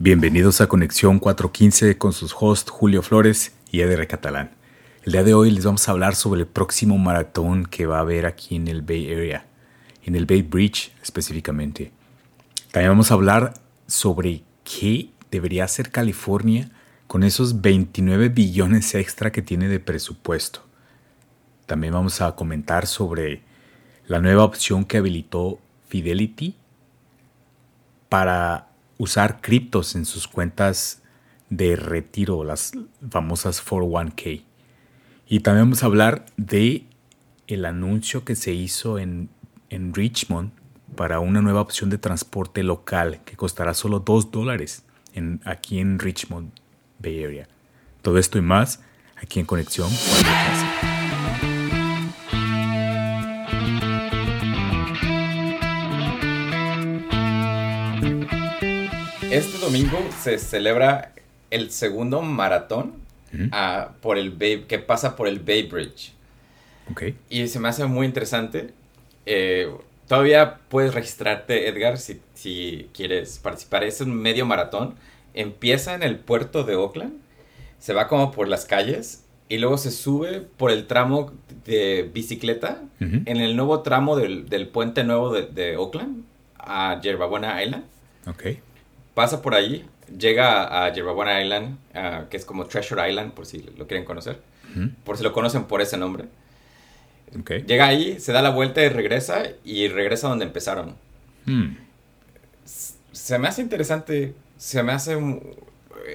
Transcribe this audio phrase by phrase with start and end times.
[0.00, 4.52] Bienvenidos a Conexión 415 con sus hosts Julio Flores y Eder Catalán.
[5.02, 8.02] El día de hoy les vamos a hablar sobre el próximo maratón que va a
[8.02, 9.46] haber aquí en el Bay Area,
[10.04, 11.90] en el Bay Bridge específicamente.
[12.70, 13.54] También vamos a hablar
[13.88, 16.70] sobre qué debería hacer California
[17.08, 20.60] con esos 29 billones extra que tiene de presupuesto.
[21.66, 23.42] También vamos a comentar sobre
[24.06, 25.58] la nueva opción que habilitó
[25.88, 26.54] Fidelity
[28.08, 28.67] para
[28.98, 31.02] usar criptos en sus cuentas
[31.48, 32.72] de retiro, las
[33.10, 34.42] famosas 401k.
[35.28, 36.84] Y también vamos a hablar de
[37.46, 39.30] el anuncio que se hizo en,
[39.70, 40.50] en Richmond
[40.96, 44.84] para una nueva opción de transporte local que costará solo 2 dólares
[45.14, 46.50] en, aquí en Richmond,
[46.98, 47.48] Bay Area.
[48.02, 48.80] Todo esto y más
[49.16, 49.88] aquí en Conexión.
[59.38, 61.12] Este domingo se celebra
[61.52, 62.94] el segundo maratón
[63.52, 66.12] ah, por el que pasa por el Bay Bridge.
[66.90, 67.16] Okay.
[67.30, 68.70] Y se me hace muy interesante.
[69.26, 69.72] Eh,
[70.08, 73.84] todavía puedes registrarte, Edgar, si, si, quieres participar.
[73.84, 74.96] Es un medio maratón.
[75.34, 77.12] Empieza en el puerto de Oakland,
[77.78, 81.32] se va como por las calles y luego se sube por el tramo
[81.64, 86.24] de bicicleta en el nuevo tramo del, del puente nuevo de, de, Oakland
[86.58, 87.84] a Yerbabuena Island.
[88.26, 88.62] Okay
[89.18, 89.84] pasa por ahí,
[90.16, 91.76] llega a Yerbabuena Island,
[92.30, 94.38] que es como Treasure Island, por si lo quieren conocer,
[95.02, 96.26] por si lo conocen por ese nombre.
[97.66, 100.94] Llega ahí, se da la vuelta y regresa, y regresa donde empezaron.
[101.46, 101.78] Hmm.
[103.10, 105.14] Se me hace interesante, se me hace...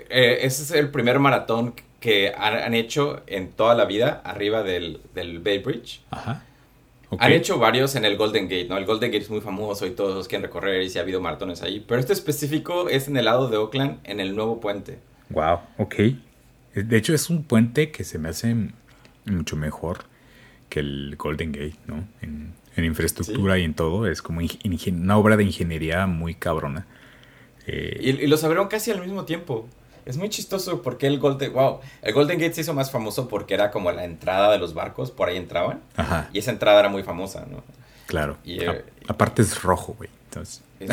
[0.10, 5.02] Eh, ese es el primer maratón que han, hecho en toda la vida arriba del,
[5.14, 6.00] del Bay Bridge.
[6.10, 6.42] Ajá.
[7.20, 8.78] Han hecho varios en el Golden Gate, ¿no?
[8.78, 11.22] El Golden Gate es muy famoso y todos los quieren recorrer y si ha habido
[11.22, 11.84] maratones ahí.
[11.88, 15.00] Pero este específico es en el lado de Oakland, en el nuevo puente.
[15.30, 15.96] Wow, ok.
[16.76, 18.56] De hecho, es un puente que se me hace
[19.26, 20.06] mucho mejor
[20.70, 22.08] que el Golden Gate, ¿no?
[22.22, 24.08] En, infraestructura y en todo.
[24.08, 26.88] Es como una obra de ingeniería muy cabrona.
[27.68, 29.70] Eh, y, y los abrieron casi al mismo tiempo.
[30.06, 33.54] Es muy chistoso porque el Golden, wow, el Golden Gate se hizo más famoso porque
[33.54, 35.82] era como la entrada de los barcos, por ahí entraban.
[35.96, 36.30] Ajá.
[36.34, 37.64] Y esa entrada era muy famosa, ¿no?
[38.08, 38.38] Claro.
[38.44, 40.10] Y, eh, aparte es rojo, güey.
[40.26, 40.62] Entonces.
[40.80, 40.90] Es,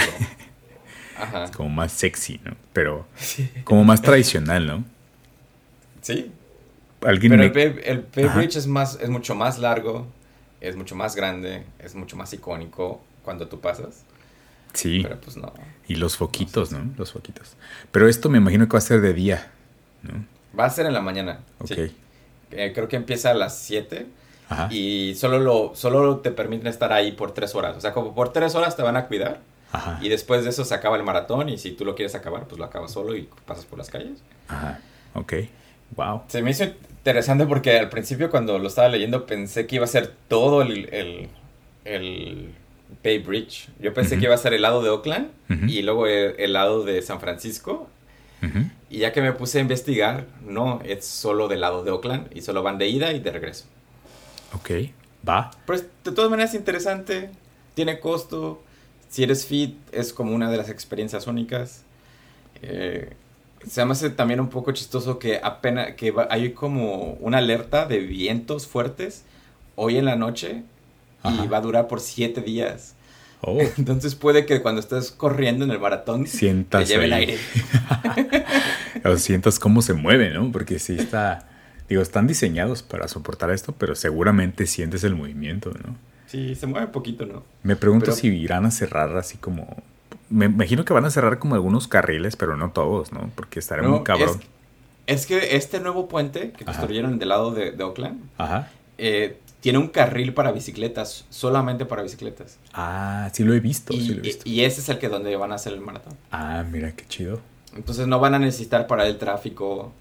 [1.19, 1.45] Ajá.
[1.45, 2.57] es como más sexy, ¿no?
[2.73, 3.07] Pero
[3.65, 4.85] como más tradicional, ¿no?
[6.01, 6.33] Sí.
[7.03, 10.07] ¿Alguien Pero el, Bay, Bridge es, más, es mucho más largo,
[10.61, 14.05] es mucho más grande, es mucho más icónico cuando tú pasas.
[14.73, 15.01] Sí.
[15.03, 15.53] Pero pues no.
[15.89, 16.93] Y los foquitos, ¿no?
[16.97, 17.57] Los foquitos.
[17.91, 19.51] Pero esto me imagino que va a ser de día,
[20.03, 20.25] ¿no?
[20.59, 21.41] Va a ser en la mañana.
[21.59, 21.73] Ok.
[22.53, 24.07] Eh, creo que empieza a las 7.
[24.71, 27.77] Y solo, lo, solo te permiten estar ahí por 3 horas.
[27.77, 29.41] O sea, como por 3 horas te van a cuidar.
[29.71, 30.01] Ajá.
[30.03, 31.49] Y después de eso se acaba el maratón.
[31.49, 34.19] Y si tú lo quieres acabar, pues lo acabas solo y pasas por las calles.
[34.49, 34.81] Ajá.
[35.15, 35.35] Ok.
[35.95, 36.23] Wow.
[36.27, 39.89] Se me hizo interesante porque al principio cuando lo estaba leyendo pensé que iba a
[39.89, 41.29] ser todo el, el,
[41.85, 42.55] el
[43.03, 43.69] Bay Bridge.
[43.81, 45.31] Yo pensé que iba a ser el lado de Oakland
[45.69, 47.89] y luego el, lado de San Francisco.
[48.89, 52.43] Y ya que me puse a investigar, no, es solo del lado de Oakland y
[52.43, 53.67] solo van de ida y de regreso.
[54.53, 54.71] Ok,
[55.29, 55.51] va.
[55.67, 57.31] Pues de todas maneras interesante,
[57.75, 58.63] tiene costo.
[59.09, 61.85] Si eres fit, es como una de las experiencias únicas.
[62.63, 63.13] Eh,
[63.67, 67.99] se me hace también un poco chistoso que apenas que hay como una alerta de
[67.99, 69.25] vientos fuertes
[69.77, 70.63] hoy en la noche
[71.25, 72.95] y va a durar por siete días.
[73.43, 73.59] Oh.
[73.79, 77.39] Entonces puede que cuando estés corriendo en el maratón sientas te lleve el aire.
[79.05, 80.51] o sientas cómo se mueve, ¿no?
[80.53, 81.49] Porque sí está,
[81.89, 85.97] digo, están diseñados para soportar esto, pero seguramente sientes el movimiento, ¿no?
[86.27, 87.43] Sí, se mueve poquito, ¿no?
[87.63, 89.83] Me pregunto si irán a cerrar así como...
[90.29, 93.31] Me imagino que van a cerrar como algunos carriles, pero no todos, ¿no?
[93.35, 94.41] Porque estará muy cabrón.
[95.09, 98.71] Es, que este nuevo puente que construyeron del lado de, de Oakland Ajá.
[98.97, 102.59] Eh, tiene un carril para bicicletas, solamente para bicicletas.
[102.73, 103.93] Ah, sí lo he visto.
[103.93, 104.49] Y, sí lo he visto.
[104.49, 106.17] y ese es el que donde van a hacer el maratón.
[106.31, 107.41] Ah, mira qué chido.
[107.77, 109.93] Entonces no van a necesitar para el tráfico.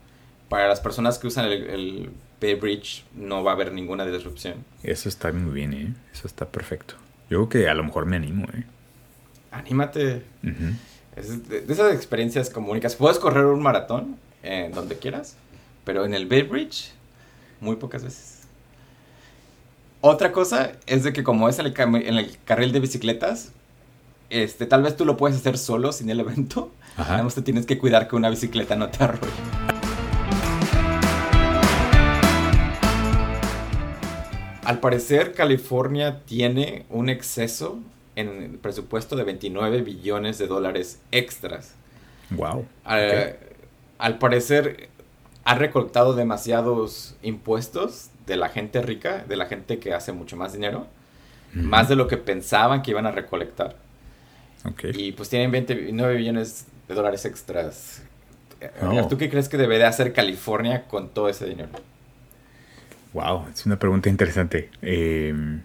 [0.48, 2.10] Para las personas que usan el, el
[2.42, 4.66] Bay Bridge no va a haber ninguna disrupción.
[4.82, 5.94] Eso está muy bien, ¿eh?
[6.12, 6.96] Eso está perfecto.
[7.30, 8.64] Yo creo que a lo mejor me animo, ¿eh?
[9.52, 10.24] Anímate.
[10.42, 12.96] de, esas experiencias como únicas.
[12.96, 15.36] Puedes correr un maratón en donde quieras,
[15.84, 16.92] pero en el Bay Bridge
[17.60, 18.39] muy pocas veces.
[20.02, 23.52] Otra cosa es de que como es en el, carril de bicicletas,
[24.30, 26.72] este, tal vez tú lo puedes hacer solo sin el evento.
[26.96, 27.28] Ajá.
[27.28, 29.28] te tienes que cuidar que una bicicleta no te arrolle.
[34.64, 37.80] Al parecer, California tiene un exceso
[38.16, 41.74] en el presupuesto de 29 billones de dólares extras.
[42.30, 42.66] Wow.
[42.86, 44.90] Al, parecer
[45.44, 50.54] ha recolectado demasiados impuestos de la gente rica, de la gente que hace mucho más
[50.54, 50.88] dinero,
[51.54, 53.76] más de lo que pensaban que iban a recolectar.
[54.94, 58.04] Y pues tienen 29 billones de dólares extras.
[58.82, 59.08] Oh.
[59.08, 61.70] ¿Tú qué crees que debe de hacer California con todo ese dinero?
[63.14, 64.70] Wow, es una pregunta interesante.
[64.82, 65.62] Em,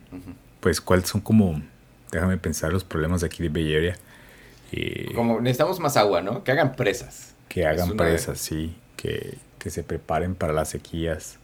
[0.60, 1.60] pues, ¿cuáles son como,
[2.10, 3.96] déjame pensar, los problemas de aquí de Bay Area?
[4.72, 6.42] Eh, como necesitamos más agua, ¿no?
[6.42, 7.34] Que hagan presas.
[7.48, 8.76] Que hagan presas, sí.
[8.96, 11.38] Que, se preparen para las sequías.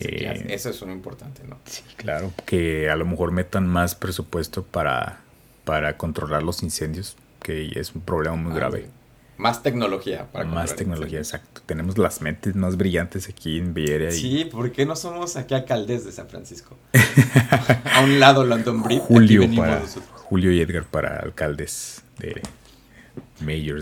[0.00, 1.58] Eh, eso es un importante, ¿no?
[1.66, 2.32] Sí, claro.
[2.46, 5.20] Que a lo mejor metan más presupuesto para,
[5.64, 8.88] para controlar los incendios, que es un problema muy ah, grave.
[9.36, 10.26] Más tecnología.
[10.32, 11.62] Para más tecnología, exacto.
[11.64, 14.10] Tenemos las mentes más brillantes aquí en Villeria.
[14.10, 16.76] Sí, ¿por qué no somos aquí alcaldes de San Francisco?
[17.94, 19.00] a un lado London Bridge.
[19.00, 19.82] Julio, para,
[20.14, 22.42] Julio y Edgar para alcaldes de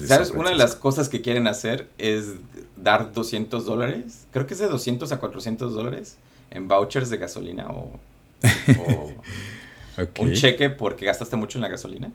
[0.07, 0.31] ¿Sabes?
[0.31, 2.35] Una de las cosas que quieren hacer es
[2.77, 4.27] dar 200 dólares.
[4.33, 6.17] Creo que es de 200 a 400 dólares
[6.51, 7.99] en vouchers de gasolina o,
[10.21, 12.13] un cheque porque gastaste mucho en la gasolina.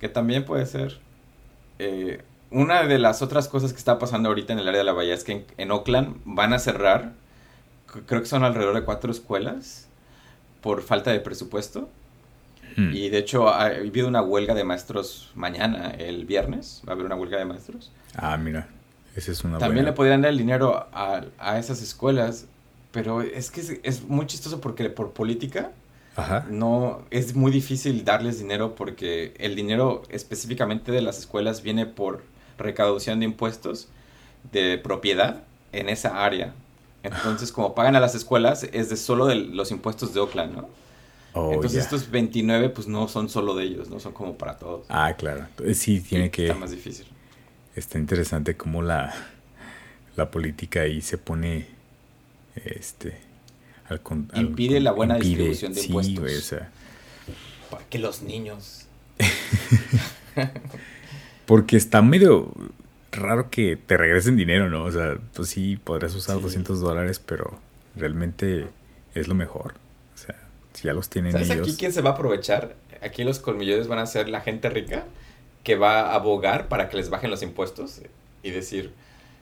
[0.00, 0.98] Que también puede ser.
[1.78, 4.92] Eh, una de las otras cosas que está pasando ahorita en el área de la
[4.92, 7.12] bahía es que en, Oakland van a cerrar,
[8.06, 9.88] creo que son alrededor de cuatro escuelas
[10.60, 11.88] por falta de presupuesto.
[12.76, 12.92] Hmm.
[12.92, 17.06] Y de hecho ha habido una huelga de maestros mañana, el viernes, va a haber
[17.06, 17.92] una huelga de maestros.
[18.14, 18.68] Ah, mira,
[19.14, 22.46] esa es una También le podrían dar el dinero a, a, esas escuelas,
[22.92, 25.70] pero es que es, es muy chistoso porque por política
[26.48, 32.22] no, es muy difícil darles dinero porque el dinero específicamente de las escuelas viene por
[32.58, 33.88] recaudación de impuestos
[34.52, 35.42] de propiedad
[35.72, 36.54] en esa área.
[37.02, 40.68] Entonces, como pagan a las escuelas, es de solo de los impuestos de Oakland, ¿no?
[41.38, 44.86] Oh, Entonces, estos 29, pues no son solo de ellos, no son como para todos.
[44.88, 45.46] Ah, claro.
[45.74, 46.46] Sí, tiene que.
[46.46, 47.06] Está más difícil.
[47.74, 49.14] Está interesante cómo la,
[50.16, 51.66] la política ahí se pone.
[52.64, 53.26] Este
[54.34, 56.54] impide la buena distribución de impuestos.
[57.70, 58.86] Para que los niños.
[61.46, 62.52] Porque está medio
[63.12, 64.84] raro que te regresen dinero, ¿no?
[64.84, 67.58] O sea, pues sí, podrás usar 200 dólares, pero
[67.94, 68.66] realmente
[69.14, 69.74] es lo mejor.
[70.76, 72.76] Si ya los tienen ¿Sabes aquí quién se va a aprovechar?
[73.02, 75.04] Aquí los colmillones van a ser la gente rica
[75.64, 78.02] que va a abogar para que les bajen los impuestos
[78.42, 78.92] y decir,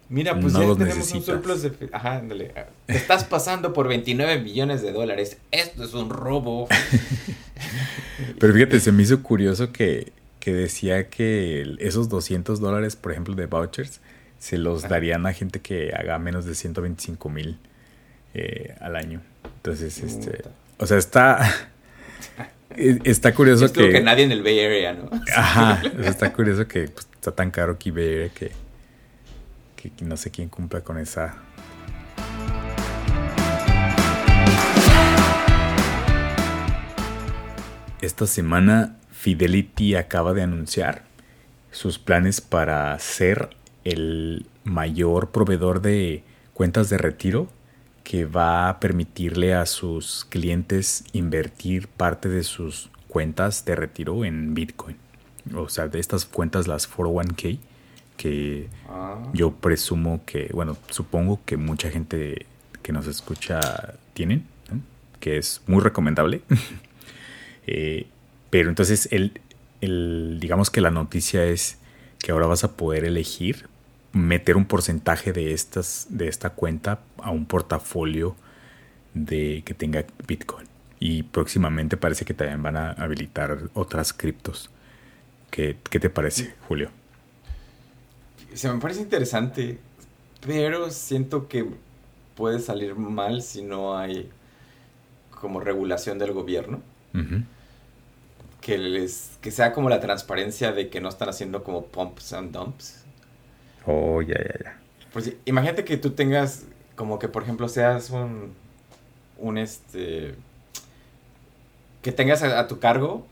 [0.09, 1.73] Mira, pues ya tenemos un surplus de...
[1.93, 2.53] Ajá, ándale.
[2.87, 5.39] Te estás pasando por 29 millones de dólares.
[5.51, 6.69] Esto es un robo.
[8.39, 10.13] Pero fíjate, se me hizo curioso que,
[10.45, 14.01] decía que esos 200 dólares, por ejemplo, de vouchers,
[14.39, 17.59] se los darían a gente que haga menos de 125 mil
[18.35, 19.23] eh, al año.
[19.57, 20.45] Entonces, este...
[20.79, 21.41] O sea, está...
[22.77, 23.89] Está curioso que...
[23.89, 25.09] que nadie en el Bay Area, ¿no?
[25.37, 28.51] Ajá, está curioso que pues, está tan caro aquí Bay Area que
[29.91, 31.37] que no sé quién cumpla con esa
[38.01, 41.05] Esta semana Fidelity acaba de anunciar
[41.71, 46.23] sus planes para ser el mayor proveedor de
[46.53, 47.49] cuentas de retiro
[48.05, 54.55] que va a permitirle a sus clientes invertir parte de sus cuentas de retiro en
[54.55, 54.97] Bitcoin.
[55.55, 57.59] O sea, de estas cuentas, las 401k,
[58.17, 59.23] que ah.
[59.33, 62.47] yo presumo que, bueno, supongo que mucha gente
[62.83, 64.47] que nos escucha tienen,
[65.19, 66.43] que es muy recomendable.
[67.67, 68.07] Eh,
[68.51, 69.41] pero entonces, el,
[69.81, 71.79] el, digamos que la noticia es
[72.19, 73.71] que ahora vas a poder elegir
[74.15, 78.37] meter un porcentaje de, estas, de esta cuenta a un portafolio
[79.13, 80.67] de, que tenga Bitcoin.
[80.99, 84.71] Y próximamente parece que también van a habilitar otras criptos.
[85.51, 86.91] ¿Qué, qué te parece, Julio?
[88.55, 89.79] se me parece interesante,
[90.47, 91.67] pero siento que
[92.37, 94.31] puede salir mal si no hay
[95.31, 96.81] como regulación del gobierno.
[98.61, 102.51] Que, les, que sea como la transparencia de que no están haciendo como pumps and
[102.51, 103.04] dumps.
[103.87, 104.79] Oh, ya, ya, ya.
[105.13, 106.65] Pues imagínate que tú tengas
[106.97, 108.53] como que, por ejemplo, seas un,
[109.39, 110.35] un este,
[112.03, 113.27] que tengas a, tu cargo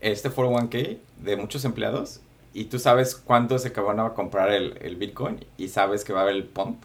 [0.00, 2.20] este 401k de muchos empleados
[2.52, 6.22] y tú sabes cuánto se van a comprar el, Bitcoin y sabes que va a
[6.24, 6.82] haber el pump.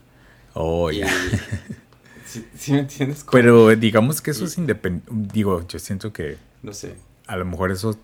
[0.53, 1.08] Oh, ya.
[2.25, 3.25] ¿sí, me entiendes?
[3.32, 5.12] Pero digamos que eso es independiente.
[5.34, 6.38] Digo, yo siento que.
[6.62, 6.96] No sé.
[7.27, 7.98] A lo mejor eso.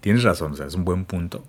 [0.00, 1.44] Tienes razón, o sea, es un buen punto.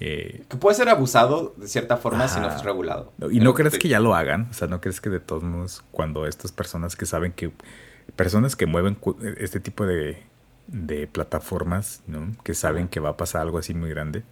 [0.00, 3.12] Eh, que puede ser abusado de cierta forma si no es regulado.
[3.30, 5.82] Y no crees que ya lo hagan, o sea, no crees que de todos modos,
[5.90, 7.50] cuando estas personas que saben que.
[8.16, 8.96] Personas que mueven
[9.36, 10.22] este tipo de,
[10.66, 12.32] de plataformas, ¿no?
[12.42, 14.22] Que saben que va a pasar algo así muy grande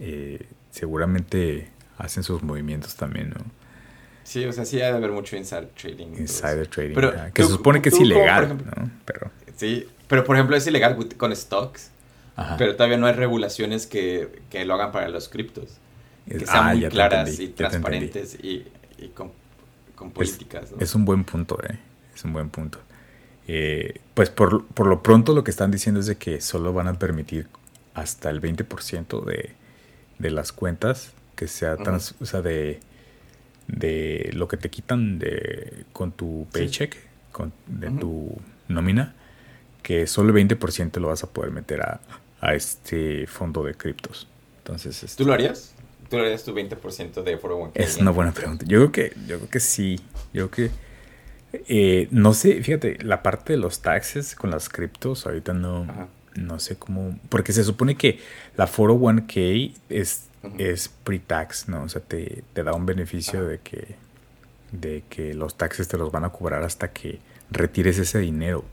[0.00, 3.44] eh, seguramente hacen sus movimientos también, ¿no?
[4.22, 6.08] Sí, o sea, sí hay de haber mucho insider trading.
[6.18, 6.94] Insider trading.
[6.94, 8.90] Pero, que se supone que es ilegal, ¿no?
[9.04, 9.30] Pero...
[9.56, 11.90] Sí, pero por ejemplo es ilegal con stocks.
[12.56, 14.30] Pero todavía no hay regulaciones que,
[14.64, 15.78] lo hagan para los criptos.
[16.28, 18.64] Que sean ah, muy claras y transparentes y,
[19.14, 19.32] con,
[20.12, 20.72] políticas.
[20.78, 21.78] Es un buen punto, ¿eh?
[22.14, 22.78] Es un buen punto.
[23.46, 26.98] Eh, pues por, lo pronto lo que están diciendo es de que solo van a
[26.98, 27.46] permitir
[27.94, 29.54] hasta el 20% de,
[30.18, 32.80] de las cuentas que sea, trans, o sea, de
[33.68, 36.96] de lo que te quitan de con tu paycheck,
[37.30, 39.14] con, de tu nómina,
[39.82, 42.00] que solo el 20% lo vas a poder meter a,
[42.40, 44.28] a este fondo de criptos.
[44.58, 45.74] Entonces, ¿tú lo harías?
[46.10, 47.70] ¿Tú lo harías tu 20% de 401k?
[47.74, 48.64] Es una buena pregunta.
[48.66, 50.00] Yo creo que, yo creo que sí.
[50.32, 50.88] Yo creo que
[51.52, 55.86] eh, no sé, fíjate, la parte de los taxes con las criptos, ahorita no,
[56.34, 57.18] no sé cómo.
[57.28, 58.20] Porque se supone que
[58.56, 61.82] la 401k es es pre-tax, ¿no?
[61.82, 63.96] O sea, te, da un beneficio de que,
[64.72, 67.18] de que los taxes te los van a cobrar hasta que
[67.50, 68.64] retires ese dinero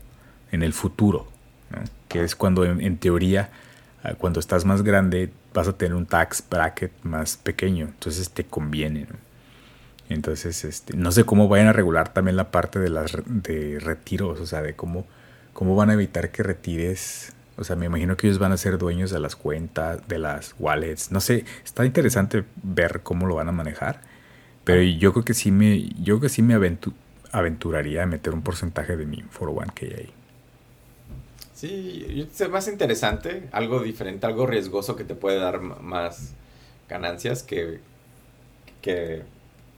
[0.52, 1.26] en el futuro,
[1.70, 1.82] ¿no?
[2.08, 3.50] Que es cuando en, teoría,
[4.02, 8.44] ah, cuando estás más grande, vas a tener un tax bracket más pequeño, entonces te
[8.44, 9.16] conviene, ¿no?
[10.08, 14.38] Entonces, este, no sé cómo vayan a regular también la parte de las de retiros,
[14.38, 15.04] o sea, de cómo,
[15.52, 18.76] cómo van a evitar que retires o sea, me imagino que ellos van a ser
[18.76, 21.10] dueños de las cuentas, de las wallets.
[21.10, 24.00] No sé, está interesante ver cómo lo van a manejar.
[24.64, 26.54] Pero yo creo que sí me, yo creo que sí me
[27.32, 30.12] aventuraría a meter un porcentaje de mi 401k ahí.
[31.56, 36.34] Sí, es más interesante, algo diferente, algo riesgoso que te puede dar más
[36.86, 37.80] ganancias que,
[38.82, 39.22] que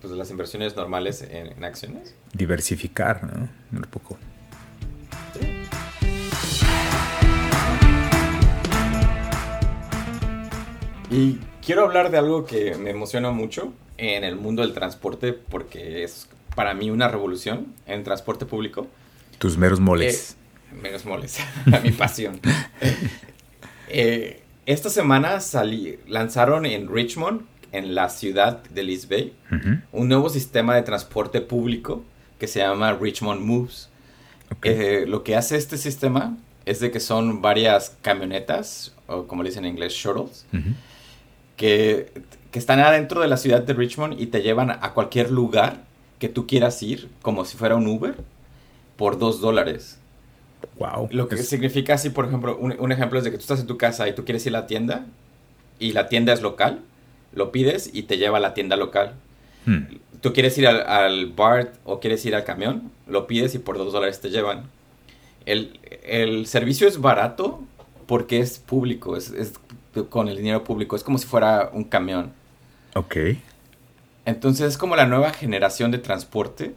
[0.00, 2.16] pues, las inversiones normales en, en acciones.
[2.32, 3.48] Diversificar, ¿no?
[3.70, 4.18] Un poco.
[11.12, 16.02] Y quiero hablar de algo que me emociona mucho en el mundo del transporte porque
[16.02, 18.88] es para mí una revolución en transporte público.
[19.38, 20.32] Tus meros moles.
[20.32, 21.38] Eh, meros moles,
[21.82, 22.40] mi pasión.
[23.88, 29.34] Eh, esta semana salí, lanzaron en Richmond, en la ciudad de East Bay,
[29.92, 32.02] un nuevo sistema de transporte público
[32.38, 33.88] que se llama Richmond Moves.
[34.62, 39.50] Eh, lo que hace este sistema es de que son varias camionetas, o como le
[39.50, 40.46] dicen en inglés, shuttles,
[41.56, 42.12] que,
[42.52, 45.84] están adentro de la ciudad de Richmond y te llevan a cualquier lugar
[46.18, 48.16] que tú quieras ir, como si fuera un Uber,
[48.96, 50.00] por dos dólares.
[50.78, 51.08] Wow.
[51.10, 53.76] Lo que significa así, por ejemplo, un, ejemplo es de que tú estás en tu
[53.76, 55.06] casa y tú quieres ir a la tienda
[55.78, 56.80] y la tienda es local,
[57.32, 59.14] lo pides y te lleva a la tienda local.
[59.66, 59.84] Hmm.
[60.20, 63.92] Tú quieres ir al, BART o quieres ir al camión, lo pides y por dos
[63.92, 64.70] dólares te llevan.
[65.46, 67.62] El, el servicio es barato
[68.06, 69.54] porque es público, es, es
[70.08, 70.96] con el dinero público.
[70.96, 72.32] Es como si fuera un camión.
[72.94, 73.16] Ok.
[74.24, 76.74] Entonces es como la nueva generación de transporte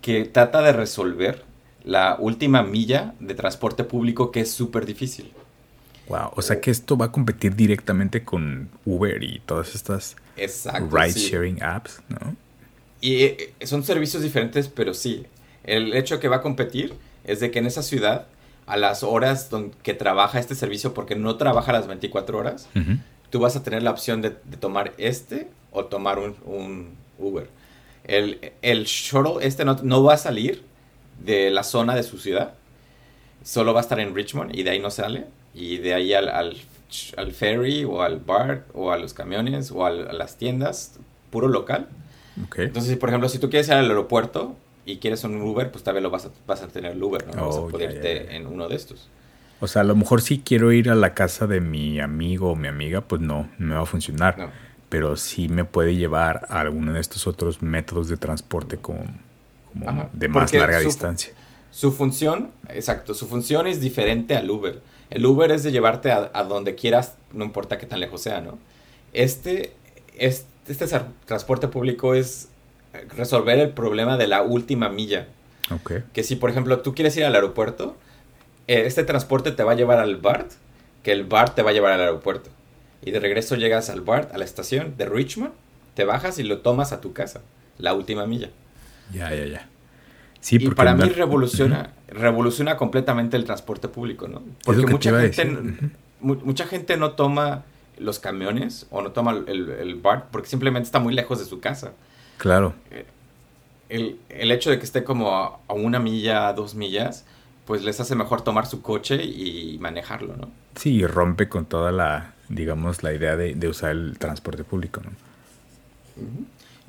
[0.00, 1.42] que trata de resolver
[1.84, 5.32] la última milla de transporte público que es súper difícil.
[6.08, 11.12] Wow, o sea que esto va a competir directamente con Uber y todas estas ride
[11.12, 12.36] sharing apps, ¿no?
[13.00, 15.26] Y eh, son servicios diferentes, pero sí.
[15.62, 18.26] El hecho que va a competir es de que en esa ciudad
[18.66, 19.50] a las horas
[19.82, 22.68] que trabaja este servicio, porque no trabaja las 24 horas,
[23.30, 27.48] tú vas a tener la opción de, tomar este o tomar un, Uber.
[28.04, 30.62] El, el, shuttle este no, va a salir
[31.20, 32.54] de la zona de su ciudad,
[33.42, 35.26] solo va a estar en Richmond y de ahí no sale.
[35.54, 39.90] Y de ahí al, al, ferry o al bar o a los camiones o a,
[39.90, 40.98] las tiendas,
[41.30, 41.88] puro local.
[42.56, 44.56] Entonces, por ejemplo, si tú quieres ir al aeropuerto,
[44.86, 47.26] y quieres un Uber, pues tal vez lo vas a, vas a tener el Uber,
[47.34, 47.46] ¿no?
[47.46, 49.08] vas a oh, poder irte en uno de estos.
[49.60, 52.56] O sea, a lo mejor si quiero ir a la casa de mi amigo o
[52.56, 54.50] mi amiga, pues no, no me va a funcionar.
[54.90, 59.04] Pero sí me puede llevar a alguno de estos otros métodos de transporte como,
[59.74, 61.32] de más larga distancia.
[61.70, 64.80] Su función, exacto, su función es diferente al Uber.
[65.10, 68.58] El Uber es de llevarte a, donde quieras, no importa qué tan lejos sea, ¿no?
[69.12, 69.72] Este,
[70.16, 70.86] este, este
[71.26, 72.48] transporte público es
[73.16, 75.26] resolver el problema de la última milla.
[76.12, 77.96] Que si, por ejemplo, tú quieres ir al aeropuerto,
[78.66, 80.52] eh, este transporte te va a llevar al BART,
[81.02, 82.50] que el BART te va a llevar al aeropuerto.
[83.02, 85.52] Y de regreso llegas al BART, a la estación de Richmond,
[85.94, 87.40] te bajas y lo tomas a tu casa,
[87.78, 88.50] la última milla.
[89.12, 89.68] Ya, ya, ya.
[90.40, 94.42] Sí, y para mí revoluciona, revoluciona completamente el transporte público, ¿no?
[94.64, 97.64] Porque mucha gente, mucha gente no toma
[97.98, 101.60] los camiones o no toma el, el BART porque simplemente está muy lejos de su
[101.60, 101.92] casa.
[102.38, 102.74] Claro.
[103.88, 107.24] El, hecho de que esté como a, una milla, dos millas,
[107.66, 110.50] pues les hace mejor tomar su coche y manejarlo, ¿no?
[110.76, 115.10] Sí, rompe con toda la, digamos, la idea de, usar el transporte público, ¿no?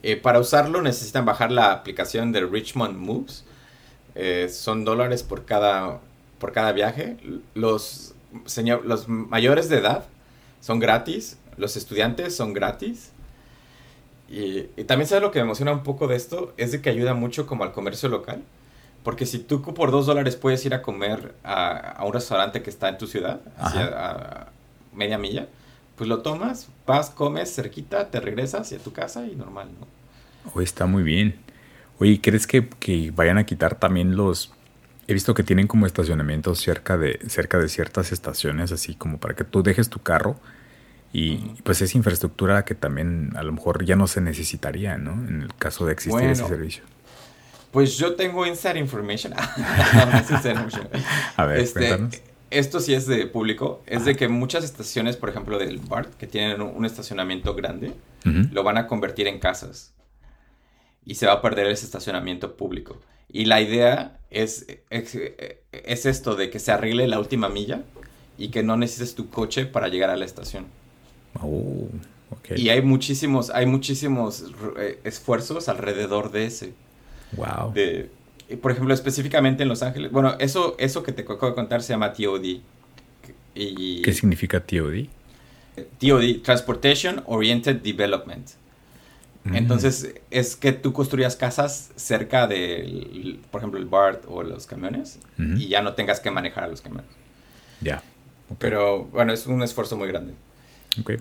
[0.07, 3.43] Eh, para usarlo necesitan bajar la aplicación de Richmond Moves.
[4.13, 5.99] Eh, son dólares por cada,
[6.37, 7.17] por cada viaje.
[7.55, 8.13] Los,
[8.45, 10.05] señor, los mayores de edad
[10.61, 11.39] son gratis.
[11.57, 13.13] Los estudiantes son gratis.
[14.29, 17.15] Y, también sabes lo que me emociona un poco de esto es de que ayuda
[17.15, 18.43] mucho como al comercio local.
[19.03, 22.89] Porque si tú por dos dólares puedes ir a comer a, un restaurante que está
[22.89, 24.49] en tu ciudad, a
[24.93, 25.47] media milla,
[25.95, 29.94] pues lo tomas, vas, comes cerquita, te regresas y a tu casa y normal, ¿no?
[30.53, 31.35] Oye, está muy bien.
[31.99, 34.53] Oye, ¿crees que, que, vayan a quitar también los...
[35.07, 39.35] He visto que tienen como estacionamientos cerca de, cerca de ciertas estaciones, así como para
[39.35, 40.39] que tú dejes tu carro
[41.17, 45.13] y pues es infraestructura que también a lo mejor ya no se necesitaría, ¿no?
[45.13, 46.83] En el caso de existir ese servicio.
[47.71, 49.33] Pues yo tengo inside information.
[51.37, 51.99] a ver, este,
[52.49, 53.81] Esto sí es de público.
[53.85, 57.93] Es de que muchas estaciones, por ejemplo, del BART, que tienen un, estacionamiento grande,
[58.25, 59.93] lo van a convertir en casas.
[61.05, 62.99] Y se va a perder ese estacionamiento público.
[63.31, 67.83] Y la idea es, es, esto de que se arregle la última milla
[68.37, 70.65] y que no necesites tu coche para llegar a la estación.
[71.41, 71.87] Oh,
[72.55, 74.45] Y hay muchísimos, hay muchísimos
[74.77, 76.73] eh, esfuerzos alrededor de ese.
[77.33, 77.73] Wow.
[77.73, 78.09] De,
[78.61, 80.11] por ejemplo, específicamente en Los Ángeles.
[80.11, 82.59] Bueno, eso, eso que te acabo de contar se llama TOD.
[83.55, 85.05] Y, ¿Qué significa TOD?
[85.99, 88.47] TOD, Transportation Oriented Development.
[89.45, 89.55] Mm.
[89.55, 95.19] Entonces, es que tú construyas casas cerca de, por ejemplo, el BART o los camiones
[95.37, 97.09] y ya no tengas que manejar a los camiones.
[97.79, 98.01] Ya.
[98.59, 100.33] Pero bueno, es un esfuerzo muy grande.
[100.99, 101.13] Ok.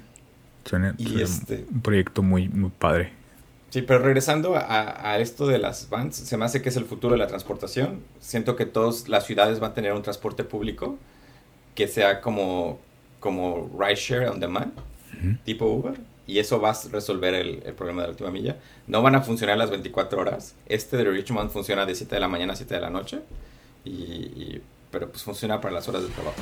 [0.65, 3.13] Suena, este un proyecto muy, muy padre.
[3.69, 7.15] Sí, pero regresando a, esto de las vans, se me hace que es el futuro
[7.15, 8.01] de la transportación.
[8.21, 10.97] Siento que todas las ciudades van a tener un transporte público
[11.75, 12.79] que sea como,
[13.21, 14.73] como rideshare on demand,
[15.45, 18.57] tipo Uber, y eso va a resolver el, problema de la última milla.
[18.87, 20.55] No van a funcionar las 24 horas.
[20.67, 23.21] Este de Richmond funciona de 7 de la mañana a 7 de la noche,
[23.85, 26.37] y, pero pues funciona para las horas de trabajo.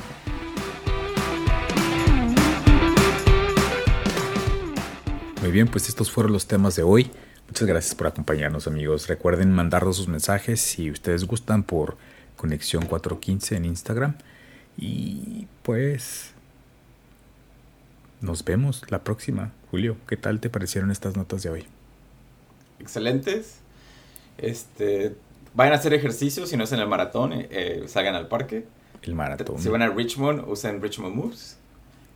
[5.41, 7.11] Muy bien, pues estos fueron los temas de hoy.
[7.47, 9.07] Muchas gracias por acompañarnos amigos.
[9.07, 11.97] Recuerden mandarnos sus mensajes si ustedes gustan por
[12.37, 14.15] Conexión 415 en Instagram.
[14.77, 16.31] Y pues
[18.21, 19.51] nos vemos la próxima.
[19.73, 21.65] Julio, ¿qué tal te parecieron estas notas de hoy?
[22.79, 23.55] Excelentes.
[24.37, 25.15] Este,
[25.55, 28.67] vayan a hacer ejercicio, si no es en el maratón, eh, eh, salgan al parque.
[29.01, 29.59] El maratón.
[29.59, 31.57] Si van a Richmond, usen Richmond Moves.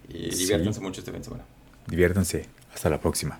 [0.08, 1.46] Y diviértanse mucho este fin de semana.
[1.88, 2.46] Diviértanse.
[2.76, 3.40] Hasta la próxima.